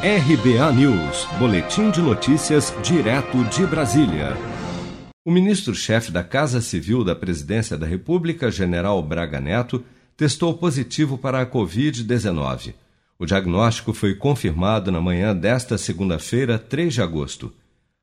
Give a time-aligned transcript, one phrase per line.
[0.00, 4.36] RBA News, Boletim de Notícias, direto de Brasília.
[5.24, 9.82] O ministro-chefe da Casa Civil da Presidência da República, General Braga Neto,
[10.16, 12.74] testou positivo para a Covid-19.
[13.18, 17.52] O diagnóstico foi confirmado na manhã desta segunda-feira, 3 de agosto.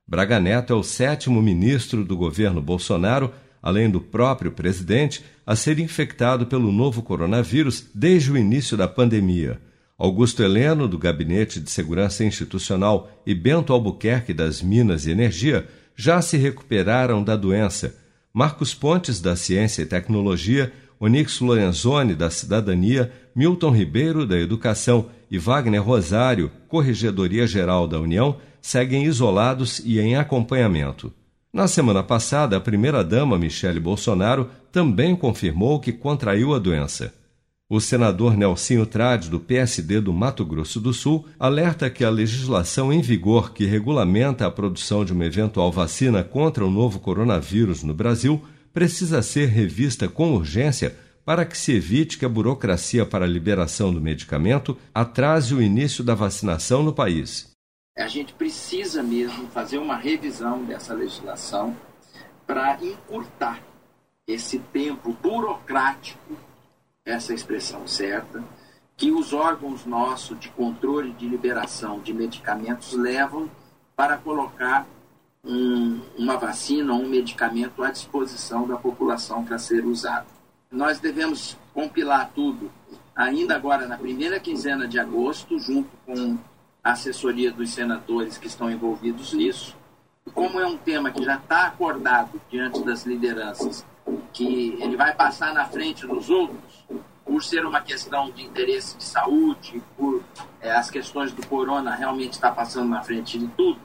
[0.05, 3.31] Braga Neto é o sétimo ministro do governo Bolsonaro,
[3.63, 9.61] além do próprio presidente, a ser infectado pelo novo coronavírus desde o início da pandemia.
[9.97, 16.21] Augusto Heleno, do Gabinete de Segurança Institucional, e Bento Albuquerque, das Minas e Energia, já
[16.21, 17.95] se recuperaram da doença.
[18.33, 25.37] Marcos Pontes, da Ciência e Tecnologia, Onix Lorenzoni, da Cidadania, Milton Ribeiro, da Educação e
[25.37, 31.13] Wagner Rosário, Corregedoria Geral da União, seguem isolados e em acompanhamento.
[31.53, 37.13] Na semana passada, a primeira-dama, Michele Bolsonaro, também confirmou que contraiu a doença.
[37.67, 42.93] O senador Nelsinho Trade, do PSD do Mato Grosso do Sul, alerta que a legislação
[42.93, 47.91] em vigor que regulamenta a produção de uma eventual vacina contra o novo coronavírus no
[47.91, 48.39] Brasil
[48.71, 53.91] precisa ser revista com urgência para que se evite que a burocracia para a liberação
[53.91, 57.49] do medicamento atrase o início da vacinação no país.
[57.97, 61.75] A gente precisa mesmo fazer uma revisão dessa legislação
[62.45, 63.59] para encurtar
[64.27, 66.34] esse tempo burocrático
[67.05, 68.43] essa expressão certa,
[68.97, 73.49] que os órgãos nossos de controle de liberação de medicamentos levam
[73.95, 74.87] para colocar
[75.43, 80.25] um, uma vacina ou um medicamento à disposição da população para ser usado.
[80.71, 82.71] Nós devemos compilar tudo
[83.15, 86.37] ainda agora na primeira quinzena de agosto, junto com
[86.83, 89.77] a assessoria dos senadores que estão envolvidos nisso.
[90.33, 93.85] Como é um tema que já está acordado diante das lideranças,
[94.33, 96.84] que ele vai passar na frente dos outros,
[97.35, 100.23] por ser uma questão de interesse de saúde, por
[100.61, 103.77] é, as questões do corona realmente estar passando na frente de tudo,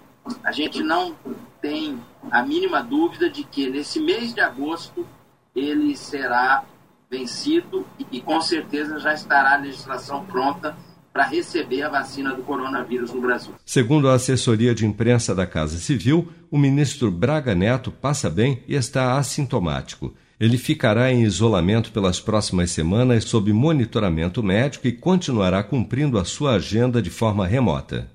[0.44, 1.16] a gente não
[1.60, 1.98] tem
[2.30, 5.04] a mínima dúvida de que nesse mês de agosto
[5.52, 6.62] ele será
[7.10, 10.76] vencido e, e com certeza já estará a legislação pronta
[11.12, 13.52] para receber a vacina do coronavírus no Brasil.
[13.66, 18.76] Segundo a assessoria de imprensa da Casa Civil, o ministro Braga Neto passa bem e
[18.76, 20.14] está assintomático.
[20.40, 26.52] Ele ficará em isolamento pelas próximas semanas sob monitoramento médico e continuará cumprindo a sua
[26.52, 28.08] agenda de forma remota.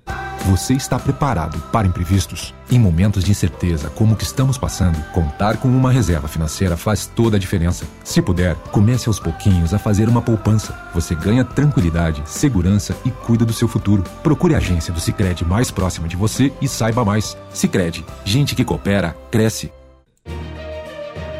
[0.46, 2.54] Você está preparado para imprevistos?
[2.70, 7.06] Em momentos de incerteza como o que estamos passando, contar com uma reserva financeira faz
[7.06, 7.84] toda a diferença.
[8.04, 10.76] Se puder, comece aos pouquinhos a fazer uma poupança.
[10.94, 14.04] Você ganha tranquilidade, segurança e cuida do seu futuro.
[14.22, 17.36] Procure a agência do Sicredi mais próxima de você e saiba mais.
[17.52, 19.72] Sicredi, gente que coopera cresce